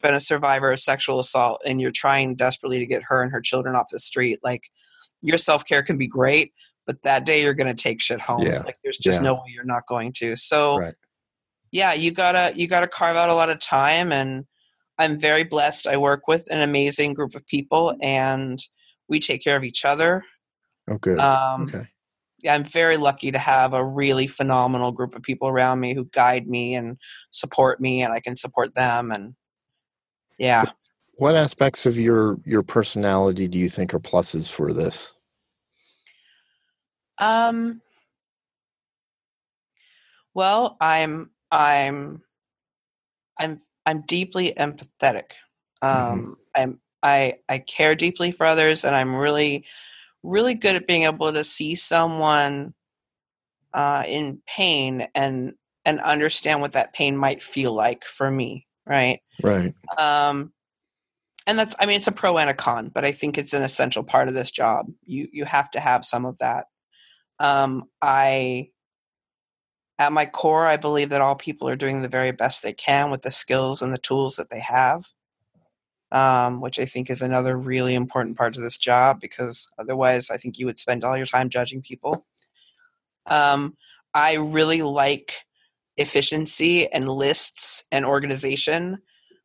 been 0.00 0.14
a 0.14 0.20
survivor 0.20 0.70
of 0.70 0.80
sexual 0.80 1.18
assault 1.18 1.60
and 1.66 1.80
you're 1.80 1.90
trying 1.90 2.36
desperately 2.36 2.78
to 2.78 2.86
get 2.86 3.02
her 3.02 3.22
and 3.22 3.32
her 3.32 3.40
children 3.40 3.74
off 3.74 3.88
the 3.90 3.98
street 3.98 4.38
like 4.42 4.70
your 5.20 5.38
self-care 5.38 5.82
can 5.82 5.98
be 5.98 6.06
great 6.06 6.52
but 6.86 7.02
that 7.02 7.26
day 7.26 7.42
you're 7.42 7.54
going 7.54 7.74
to 7.74 7.82
take 7.82 8.00
shit 8.00 8.20
home 8.20 8.42
yeah. 8.42 8.62
like 8.62 8.76
there's 8.84 8.98
just 8.98 9.20
yeah. 9.20 9.24
no 9.24 9.34
way 9.34 9.46
you're 9.48 9.64
not 9.64 9.86
going 9.88 10.12
to 10.12 10.36
so 10.36 10.78
right. 10.78 10.94
yeah 11.72 11.92
you 11.92 12.12
gotta 12.12 12.52
you 12.54 12.68
gotta 12.68 12.88
carve 12.88 13.16
out 13.16 13.28
a 13.28 13.34
lot 13.34 13.50
of 13.50 13.58
time 13.58 14.12
and 14.12 14.46
i'm 14.98 15.18
very 15.18 15.44
blessed 15.44 15.86
i 15.86 15.96
work 15.96 16.28
with 16.28 16.50
an 16.50 16.62
amazing 16.62 17.14
group 17.14 17.34
of 17.34 17.46
people 17.46 17.94
and 18.02 18.60
we 19.08 19.18
take 19.18 19.42
care 19.42 19.56
of 19.56 19.64
each 19.64 19.84
other 19.84 20.24
okay 20.90 21.16
um, 21.16 21.62
okay 21.62 21.88
I'm 22.48 22.64
very 22.64 22.96
lucky 22.96 23.32
to 23.32 23.38
have 23.38 23.72
a 23.72 23.84
really 23.84 24.26
phenomenal 24.26 24.92
group 24.92 25.16
of 25.16 25.22
people 25.22 25.48
around 25.48 25.80
me 25.80 25.94
who 25.94 26.04
guide 26.12 26.46
me 26.46 26.74
and 26.74 26.98
support 27.30 27.80
me, 27.80 28.02
and 28.02 28.12
I 28.12 28.20
can 28.20 28.36
support 28.36 28.74
them. 28.74 29.10
And 29.10 29.34
yeah. 30.38 30.64
So 30.64 30.70
what 31.14 31.34
aspects 31.34 31.84
of 31.84 31.96
your 31.96 32.38
your 32.44 32.62
personality 32.62 33.48
do 33.48 33.58
you 33.58 33.68
think 33.68 33.92
are 33.92 33.98
pluses 33.98 34.50
for 34.50 34.72
this? 34.72 35.12
Um. 37.18 37.80
Well, 40.34 40.76
I'm 40.80 41.30
I'm 41.50 42.22
I'm 43.36 43.60
I'm 43.88 44.02
deeply 44.02 44.52
empathetic. 44.54 45.32
Um, 45.80 45.90
mm-hmm. 45.90 46.32
I'm 46.54 46.80
I 47.02 47.36
I 47.48 47.58
care 47.58 47.94
deeply 47.94 48.32
for 48.32 48.44
others, 48.44 48.84
and 48.84 48.94
I'm 48.94 49.14
really 49.14 49.64
really 50.22 50.54
good 50.54 50.74
at 50.74 50.86
being 50.86 51.04
able 51.04 51.32
to 51.32 51.42
see 51.42 51.74
someone 51.74 52.74
uh, 53.72 54.02
in 54.06 54.42
pain 54.46 55.08
and 55.14 55.54
and 55.84 56.00
understand 56.00 56.60
what 56.60 56.72
that 56.72 56.92
pain 56.92 57.16
might 57.16 57.40
feel 57.40 57.72
like 57.72 58.04
for 58.04 58.30
me 58.30 58.66
right 58.86 59.20
right 59.42 59.74
um 59.98 60.52
and 61.46 61.58
that's 61.58 61.76
i 61.78 61.86
mean 61.86 61.96
it's 61.96 62.08
a 62.08 62.12
pro 62.12 62.36
and 62.38 62.50
a 62.50 62.54
con 62.54 62.90
but 62.92 63.04
i 63.04 63.12
think 63.12 63.38
it's 63.38 63.52
an 63.52 63.62
essential 63.62 64.02
part 64.02 64.28
of 64.28 64.34
this 64.34 64.50
job 64.50 64.86
you 65.04 65.28
you 65.32 65.44
have 65.44 65.70
to 65.70 65.80
have 65.80 66.04
some 66.04 66.24
of 66.24 66.36
that 66.38 66.66
um 67.38 67.84
i 68.02 68.68
at 69.98 70.12
my 70.12 70.26
core 70.26 70.66
i 70.66 70.76
believe 70.76 71.08
that 71.10 71.20
all 71.20 71.34
people 71.34 71.68
are 71.68 71.76
doing 71.76 72.02
the 72.02 72.08
very 72.08 72.32
best 72.32 72.62
they 72.62 72.72
can 72.72 73.10
with 73.10 73.22
the 73.22 73.30
skills 73.30 73.82
and 73.82 73.92
the 73.92 73.98
tools 73.98 74.36
that 74.36 74.50
they 74.50 74.60
have 74.60 75.06
um, 76.10 76.60
which 76.60 76.78
I 76.78 76.84
think 76.84 77.10
is 77.10 77.22
another 77.22 77.56
really 77.56 77.94
important 77.94 78.36
part 78.36 78.56
of 78.56 78.62
this 78.62 78.78
job 78.78 79.20
because 79.20 79.68
otherwise 79.78 80.30
I 80.30 80.36
think 80.36 80.58
you 80.58 80.66
would 80.66 80.78
spend 80.78 81.04
all 81.04 81.16
your 81.16 81.26
time 81.26 81.50
judging 81.50 81.82
people. 81.82 82.26
Um, 83.26 83.76
I 84.14 84.34
really 84.34 84.82
like 84.82 85.44
efficiency 85.96 86.90
and 86.90 87.08
lists 87.08 87.84
and 87.92 88.06
organization, 88.06 88.98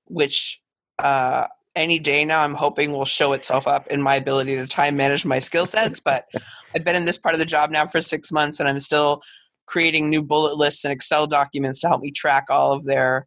which 0.05 0.61
uh, 0.99 1.47
any 1.75 1.99
day 1.99 2.23
now 2.23 2.43
I'm 2.43 2.53
hoping 2.53 2.93
will 2.93 3.03
show 3.03 3.33
itself 3.33 3.67
up 3.67 3.87
in 3.87 4.01
my 4.01 4.15
ability 4.15 4.55
to 4.55 4.67
time 4.67 4.95
manage 4.95 5.25
my 5.25 5.39
skill 5.39 5.65
sets. 5.65 5.99
But 5.99 6.27
I've 6.73 6.85
been 6.85 6.95
in 6.95 7.05
this 7.05 7.17
part 7.17 7.35
of 7.35 7.39
the 7.39 7.45
job 7.45 7.71
now 7.71 7.87
for 7.87 7.99
six 7.99 8.31
months 8.31 8.59
and 8.59 8.69
I'm 8.69 8.79
still 8.79 9.21
creating 9.73 10.07
new 10.07 10.21
bullet 10.21 10.55
lists 10.55 10.85
and 10.85 10.93
Excel 10.93 11.25
documents 11.25 11.79
to 11.79 11.87
help 11.87 11.99
me 11.99 12.11
track 12.11 12.45
all 12.47 12.73
of 12.73 12.83
their 12.83 13.25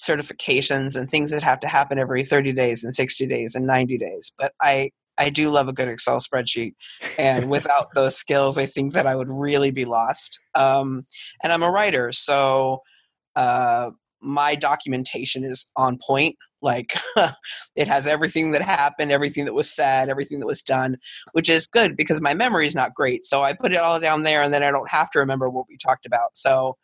certifications 0.00 0.96
and 0.96 1.08
things 1.08 1.30
that 1.30 1.44
have 1.44 1.60
to 1.60 1.68
happen 1.68 1.96
every 1.96 2.24
30 2.24 2.52
days 2.52 2.82
and 2.82 2.92
60 2.92 3.24
days 3.28 3.54
and 3.54 3.68
90 3.68 3.96
days. 3.96 4.32
But 4.36 4.52
i 4.60 4.90
i 5.16 5.30
do 5.30 5.48
love 5.50 5.68
a 5.68 5.72
good 5.72 5.86
excel 5.88 6.18
spreadsheet. 6.18 6.72
And 7.18 7.50
without 7.56 7.94
those 7.94 8.16
skills 8.16 8.58
i 8.58 8.66
think 8.66 8.94
that 8.94 9.06
i 9.06 9.14
would 9.14 9.28
really 9.28 9.70
be 9.70 9.84
lost. 9.84 10.40
Um, 10.56 11.06
and 11.44 11.52
i'm 11.52 11.62
a 11.62 11.70
writer 11.70 12.10
so 12.10 12.80
uh, 13.36 13.90
my 14.20 14.56
documentation 14.56 15.44
is 15.44 15.66
on 15.76 15.98
point 16.04 16.34
like 16.62 16.94
it 17.76 17.88
has 17.88 18.06
everything 18.06 18.52
that 18.52 18.62
happened 18.62 19.10
everything 19.10 19.44
that 19.44 19.54
was 19.54 19.70
said 19.70 20.08
everything 20.08 20.40
that 20.40 20.46
was 20.46 20.62
done 20.62 20.96
which 21.32 21.48
is 21.48 21.66
good 21.66 21.96
because 21.96 22.20
my 22.20 22.34
memory 22.34 22.66
is 22.66 22.74
not 22.74 22.94
great. 22.94 23.24
So 23.24 23.42
i 23.42 23.52
put 23.52 23.72
it 23.72 23.78
all 23.78 24.00
down 24.00 24.22
there 24.22 24.42
and 24.42 24.52
then 24.52 24.62
i 24.62 24.70
don't 24.70 24.90
have 24.90 25.10
to 25.10 25.18
remember 25.18 25.48
what 25.48 25.66
we 25.68 25.76
talked 25.76 26.06
about. 26.06 26.36
So 26.36 26.76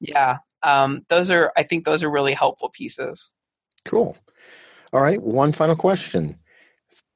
yeah 0.00 0.38
um, 0.62 1.04
those 1.08 1.30
are 1.30 1.52
i 1.56 1.62
think 1.62 1.84
those 1.84 2.02
are 2.02 2.10
really 2.10 2.34
helpful 2.34 2.70
pieces. 2.70 3.32
Cool. 3.84 4.16
All 4.92 5.00
right 5.00 5.22
one 5.22 5.52
final 5.52 5.76
question. 5.76 6.38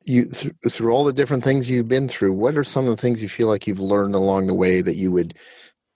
You 0.03 0.27
th- 0.27 0.55
through 0.69 0.93
all 0.93 1.05
the 1.05 1.13
different 1.13 1.43
things 1.43 1.69
you've 1.69 1.89
been 1.89 2.09
through 2.09 2.33
what 2.33 2.57
are 2.57 2.65
some 2.65 2.87
of 2.87 2.91
the 2.97 3.01
things 3.01 3.23
you 3.23 3.29
feel 3.29 3.49
like 3.49 3.67
you've 3.67 3.81
learned 3.81 4.15
along 4.15 4.47
the 4.47 4.55
way 4.55 4.81
that 4.81 4.95
you 4.95 5.11
would 5.11 5.35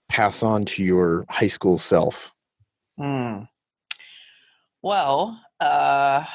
pass 0.09 0.43
on 0.43 0.65
to 0.65 0.83
your 0.83 1.25
high 1.29 1.47
school 1.47 1.77
self? 1.77 2.33
Hmm. 2.97 3.43
well 4.81 5.39
uh, 5.61 6.25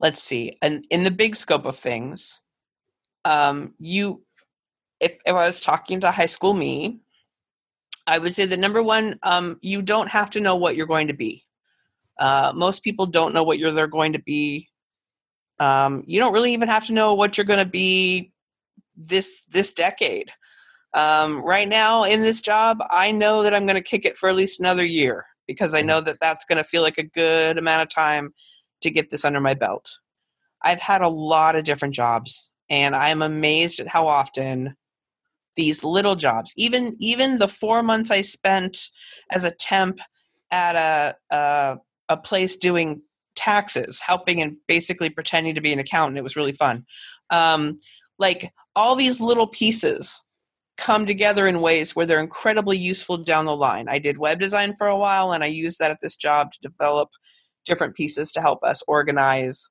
let's 0.00 0.22
see 0.22 0.58
and 0.60 0.84
in 0.90 1.04
the 1.04 1.10
big 1.10 1.34
scope 1.34 1.64
of 1.64 1.76
things 1.76 2.42
um, 3.24 3.72
you 3.78 4.22
if, 5.00 5.12
if 5.24 5.34
i 5.34 5.46
was 5.46 5.60
talking 5.60 6.00
to 6.00 6.10
high 6.10 6.26
school 6.26 6.52
me 6.52 7.00
I 8.06 8.18
would 8.18 8.34
say 8.34 8.44
the 8.44 8.56
number 8.56 8.82
one, 8.82 9.18
um, 9.22 9.58
you 9.62 9.82
don't 9.82 10.08
have 10.10 10.30
to 10.30 10.40
know 10.40 10.56
what 10.56 10.76
you're 10.76 10.86
going 10.86 11.08
to 11.08 11.14
be. 11.14 11.44
Uh, 12.18 12.52
most 12.54 12.82
people 12.82 13.06
don't 13.06 13.34
know 13.34 13.42
what 13.42 13.58
you're 13.58 13.72
they're 13.72 13.86
going 13.86 14.12
to 14.12 14.22
be. 14.22 14.68
Um, 15.58 16.04
you 16.06 16.20
don't 16.20 16.32
really 16.32 16.52
even 16.52 16.68
have 16.68 16.86
to 16.86 16.92
know 16.92 17.14
what 17.14 17.36
you're 17.36 17.46
going 17.46 17.64
to 17.64 17.70
be 17.70 18.32
this 18.96 19.44
this 19.46 19.72
decade. 19.72 20.30
Um, 20.92 21.38
right 21.42 21.68
now 21.68 22.04
in 22.04 22.22
this 22.22 22.40
job, 22.40 22.82
I 22.90 23.10
know 23.10 23.42
that 23.42 23.54
I'm 23.54 23.66
going 23.66 23.74
to 23.76 23.82
kick 23.82 24.04
it 24.04 24.16
for 24.16 24.28
at 24.28 24.36
least 24.36 24.60
another 24.60 24.84
year 24.84 25.26
because 25.46 25.74
I 25.74 25.82
know 25.82 26.00
that 26.00 26.18
that's 26.20 26.44
going 26.44 26.58
to 26.58 26.64
feel 26.64 26.82
like 26.82 26.98
a 26.98 27.02
good 27.02 27.58
amount 27.58 27.82
of 27.82 27.88
time 27.88 28.32
to 28.82 28.90
get 28.90 29.10
this 29.10 29.24
under 29.24 29.40
my 29.40 29.54
belt. 29.54 29.98
I've 30.62 30.80
had 30.80 31.02
a 31.02 31.08
lot 31.08 31.56
of 31.56 31.64
different 31.64 31.94
jobs, 31.94 32.50
and 32.70 32.96
I'm 32.96 33.22
amazed 33.22 33.80
at 33.80 33.88
how 33.88 34.06
often 34.06 34.76
these 35.56 35.84
little 35.84 36.16
jobs 36.16 36.52
even 36.56 36.96
even 36.98 37.38
the 37.38 37.48
four 37.48 37.82
months 37.82 38.10
i 38.10 38.20
spent 38.20 38.90
as 39.30 39.44
a 39.44 39.50
temp 39.50 40.00
at 40.50 40.74
a 40.76 41.14
a, 41.34 41.76
a 42.08 42.16
place 42.16 42.56
doing 42.56 43.02
taxes 43.36 44.00
helping 44.00 44.40
and 44.40 44.56
basically 44.68 45.10
pretending 45.10 45.54
to 45.54 45.60
be 45.60 45.72
an 45.72 45.78
accountant 45.78 46.18
it 46.18 46.24
was 46.24 46.36
really 46.36 46.52
fun 46.52 46.84
um, 47.30 47.78
like 48.18 48.52
all 48.76 48.94
these 48.94 49.20
little 49.20 49.46
pieces 49.46 50.22
come 50.76 51.06
together 51.06 51.46
in 51.46 51.60
ways 51.60 51.94
where 51.94 52.06
they're 52.06 52.20
incredibly 52.20 52.76
useful 52.76 53.16
down 53.16 53.44
the 53.44 53.56
line. 53.56 53.88
I 53.88 53.98
did 53.98 54.18
web 54.18 54.40
design 54.40 54.74
for 54.76 54.86
a 54.88 54.96
while 54.96 55.32
and 55.32 55.44
i 55.44 55.46
used 55.46 55.78
that 55.78 55.90
at 55.90 56.00
this 56.00 56.16
job 56.16 56.52
to 56.52 56.60
develop 56.60 57.10
different 57.64 57.94
pieces 57.94 58.32
to 58.32 58.40
help 58.40 58.62
us 58.62 58.82
organize 58.86 59.70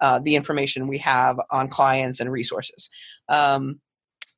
uh, 0.00 0.18
the 0.18 0.36
information 0.36 0.88
we 0.88 0.98
have 0.98 1.38
on 1.50 1.68
clients 1.68 2.20
and 2.20 2.30
resources. 2.30 2.90
Um, 3.28 3.80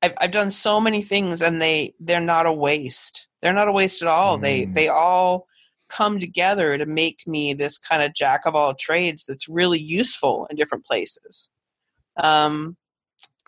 I've, 0.03 0.15
I've 0.19 0.31
done 0.31 0.51
so 0.51 0.81
many 0.81 1.03
things 1.03 1.43
and 1.43 1.61
they 1.61 1.95
they're 2.01 2.21
not 2.21 2.47
a 2.47 2.53
waste. 2.53 3.29
They're 3.41 3.53
not 3.53 3.69
a 3.69 3.73
waste 3.73 4.03
at 4.03 4.09
all. 4.09 4.39
Mm. 4.39 4.41
they 4.43 4.65
they 4.67 4.89
all 4.89 5.47
come 5.89 6.19
together 6.19 6.77
to 6.77 6.85
make 6.85 7.27
me 7.27 7.55
this 7.55 7.79
kind 7.79 8.03
of 8.03 8.15
jack 8.15 8.45
of 8.45 8.55
all 8.55 8.75
trades 8.75 9.25
that's 9.27 9.49
really 9.49 9.79
useful 9.79 10.47
in 10.51 10.57
different 10.57 10.85
places. 10.85 11.49
Um, 12.17 12.77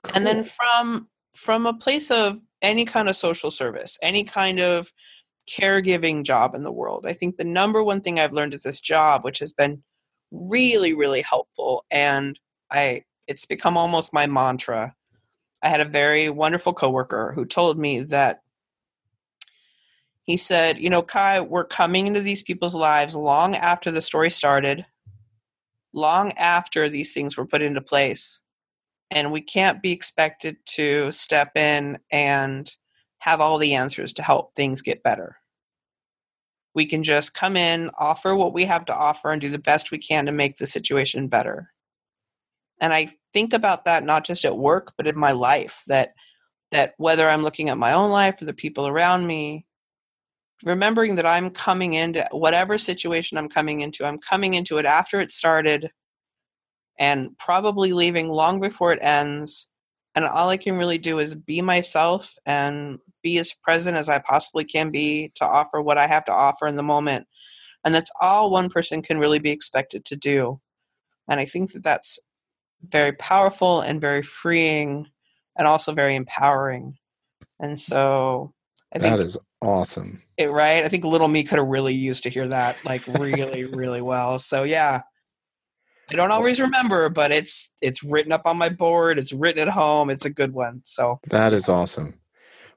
cool. 0.03 0.17
and 0.17 0.27
then 0.27 0.45
from 0.45 1.09
from 1.35 1.67
a 1.67 1.75
place 1.75 2.11
of 2.11 2.41
any 2.63 2.85
kind 2.85 3.09
of 3.09 3.17
social 3.17 3.51
service 3.51 3.99
any 4.03 4.25
kind 4.25 4.61
of 4.61 4.93
caregiving 5.49 6.25
job 6.25 6.55
in 6.55 6.63
the 6.63 6.73
world 6.73 7.07
i 7.07 7.13
think 7.13 7.37
the 7.37 7.45
number 7.45 7.83
one 7.83 8.01
thing 8.01 8.19
i've 8.19 8.33
learned 8.33 8.55
is 8.55 8.63
this 8.63 8.81
job 8.81 9.25
which 9.25 9.39
has 9.39 9.53
been 9.53 9.83
really 10.31 10.93
really 10.93 11.23
helpful 11.23 11.85
and 11.91 12.39
i 12.71 13.03
it's 13.27 13.47
become 13.47 13.77
almost 13.77 14.13
my 14.13 14.27
mantra 14.27 14.95
I 15.63 15.69
had 15.69 15.81
a 15.81 15.85
very 15.85 16.29
wonderful 16.29 16.73
coworker 16.73 17.33
who 17.35 17.45
told 17.45 17.79
me 17.79 18.01
that 18.01 18.43
he 20.23 20.37
said, 20.37 20.79
You 20.79 20.91
know, 20.91 21.03
Kai, 21.03 21.41
we're 21.41 21.65
coming 21.65 22.07
into 22.07 22.21
these 22.21 22.43
people's 22.43 22.75
lives 22.75 23.17
long 23.17 23.57
after 23.57 23.91
the 23.91 24.01
story 24.01 24.31
started, 24.31 24.87
long 25.93 26.33
after 26.33 26.89
these 26.89 27.13
things 27.13 27.37
were 27.37 27.47
put 27.47 27.63
into 27.63 27.81
place. 27.81 28.41
And 29.11 29.33
we 29.33 29.41
can't 29.41 29.83
be 29.83 29.93
expected 29.93 30.57
to 30.77 31.11
step 31.13 31.57
in 31.57 31.99
and 32.11 32.71
have 33.19 33.41
all 33.41 33.59
the 33.59 33.75
answers 33.75 34.13
to 34.15 34.23
help 34.23 34.55
things 34.55 34.83
get 34.83 35.03
better. 35.03 35.37
we 36.75 36.87
can 36.87 37.03
just 37.03 37.35
come 37.35 37.57
in, 37.57 37.91
offer 37.99 38.35
what 38.37 38.55
we 38.55 38.65
have 38.65 38.85
to 38.87 38.95
offer, 38.95 39.33
and 39.33 39.41
do 39.41 39.49
the 39.51 39.59
best 39.59 39.91
we 39.91 39.99
can 39.99 40.27
to 40.27 40.33
make 40.33 40.57
the 40.57 40.67
situation 40.67 41.27
better. 41.29 41.73
And 42.81 42.93
I 42.93 43.09
think 43.33 43.53
about 43.53 43.85
that 43.85 44.05
not 44.05 44.25
just 44.25 44.45
at 44.45 44.57
work, 44.57 44.93
but 44.97 45.09
in 45.09 45.19
my 45.19 45.33
life. 45.33 45.83
That 45.89 46.11
that 46.71 46.93
whether 46.99 47.29
I'm 47.29 47.43
looking 47.43 47.71
at 47.71 47.79
my 47.79 47.93
own 47.93 48.11
life 48.11 48.41
or 48.41 48.45
the 48.45 48.55
people 48.55 48.87
around 48.87 49.27
me, 49.27 49.67
remembering 50.65 51.17
that 51.17 51.27
I'm 51.27 51.51
coming 51.51 51.95
into 51.95 52.27
whatever 52.31 52.79
situation 52.79 53.39
I'm 53.39 53.49
coming 53.49 53.81
into, 53.81 54.05
I'm 54.05 54.19
coming 54.19 54.55
into 54.55 54.79
it 54.79 54.87
after 54.87 55.21
it 55.21 55.33
started 55.33 55.91
and 56.99 57.37
probably 57.39 57.93
leaving 57.93 58.29
long 58.29 58.61
before 58.61 58.93
it 58.93 58.99
ends. 59.03 59.69
And 60.15 60.25
all 60.25 60.49
I 60.49 60.57
can 60.57 60.75
really 60.77 60.99
do 60.99 61.19
is 61.19 61.35
be 61.35 61.63
myself 61.63 62.35
and 62.45 62.99
be 63.23 63.39
as 63.39 63.53
present 63.53 63.97
as 63.97 64.09
I 64.09 64.19
possibly 64.19 64.65
can 64.65 64.91
be 64.91 65.31
to 65.37 65.47
offer 65.47 65.81
what 65.81 65.99
I 65.99 66.07
have 66.07 66.25
to 66.25 66.33
offer 66.33 66.67
in 66.67 66.77
the 66.77 66.83
moment. 66.83 67.27
And 67.85 67.95
that's 67.95 68.11
all 68.21 68.51
one 68.51 68.69
person 68.69 69.03
can 69.03 69.19
really 69.19 69.39
be 69.39 69.51
expected 69.51 70.05
to 70.07 70.17
do. 70.17 70.61
And 71.29 71.39
I 71.39 71.45
think 71.45 71.73
that 71.73 71.85
that's 71.85 72.19
very 72.83 73.13
powerful 73.13 73.81
and 73.81 74.01
very 74.01 74.23
freeing 74.23 75.07
and 75.57 75.69
also 75.69 75.93
very 75.93 76.17
empowering. 76.17 76.97
And 77.61 77.81
so 77.81 78.55
I 78.93 78.99
think 78.99 79.17
that 79.17 79.25
is 79.25 79.37
awesome. 79.61 80.23
It, 80.37 80.51
right? 80.51 80.85
I 80.85 80.89
think 80.89 81.05
little 81.05 81.29
me 81.29 81.45
could 81.45 81.59
have 81.59 81.69
really 81.69 81.95
used 81.95 82.23
to 82.25 82.31
hear 82.31 82.49
that 82.49 82.77
like 82.85 83.07
really, 83.07 83.65
really 83.65 84.03
well. 84.03 84.39
So 84.39 84.65
yeah. 84.65 85.03
I 86.11 86.15
don't 86.15 86.31
oh. 86.31 86.35
always 86.35 86.61
remember, 86.61 87.09
but 87.09 87.33
it's 87.33 87.71
it's 87.83 88.03
written 88.03 88.33
up 88.33 88.43
on 88.47 88.57
my 88.57 88.69
board. 88.69 89.19
It's 89.19 89.33
written 89.33 89.61
at 89.61 89.69
home. 89.69 90.11
It's 90.11 90.25
a 90.25 90.31
good 90.31 90.53
one. 90.53 90.83
So 90.85 91.21
that 91.29 91.53
is 91.53 91.69
awesome. 91.69 92.19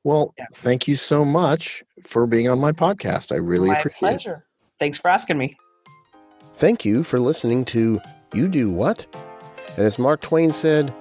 Well, 0.03 0.33
yeah. 0.37 0.47
thank 0.53 0.87
you 0.87 0.95
so 0.95 1.23
much 1.23 1.83
for 2.03 2.25
being 2.25 2.49
on 2.49 2.59
my 2.59 2.71
podcast. 2.71 3.31
I 3.31 3.35
really 3.35 3.69
my 3.69 3.79
appreciate 3.79 3.99
pleasure. 3.99 4.33
it. 4.33 4.79
Thanks 4.79 4.97
for 4.97 5.09
asking 5.09 5.37
me. 5.37 5.57
Thank 6.55 6.83
you 6.85 7.03
for 7.03 7.19
listening 7.19 7.65
to 7.65 8.01
You 8.33 8.47
Do 8.47 8.71
What? 8.71 9.05
And 9.77 9.85
as 9.85 9.99
Mark 9.99 10.21
Twain 10.21 10.51
said, 10.51 10.93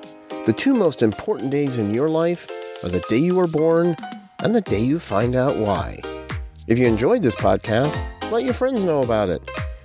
the 0.45 0.53
two 0.53 0.75
most 0.75 1.03
important 1.03 1.51
days 1.51 1.79
in 1.79 1.93
your 1.95 2.09
life 2.09 2.49
are 2.85 2.89
the 2.89 3.05
day 3.09 3.17
you 3.17 3.35
were 3.37 3.47
born 3.47 3.97
and 4.43 4.55
the 4.55 4.61
day 4.61 4.81
you 4.81 4.99
find 4.99 5.35
out 5.35 5.57
why. 5.57 6.01
If 6.67 6.79
you 6.79 6.87
enjoyed 6.87 7.23
this 7.23 7.35
podcast, 7.35 7.99
let 8.31 8.45
your 8.45 8.55
friends 8.55 8.83
know 8.83 9.03
about 9.03 9.29
it. 9.29 9.43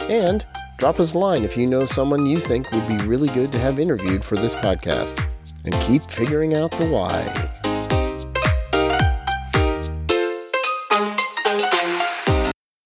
And 0.10 0.46
drop 0.78 1.00
us 1.00 1.14
a 1.14 1.18
line 1.18 1.44
if 1.44 1.58
you 1.58 1.66
know 1.68 1.86
someone 1.86 2.26
you 2.26 2.40
think 2.40 2.72
would 2.72 2.88
be 2.88 2.98
really 3.00 3.30
good 3.30 3.52
to 3.54 3.60
have 3.60 3.80
interviewed 3.80 4.24
for 4.24 4.36
this 4.36 4.56
podcast. 4.56 5.30
And 5.64 5.74
keep 5.82 6.04
figuring 6.04 6.54
out 6.54 6.72
the 6.72 6.88
why. 6.88 7.45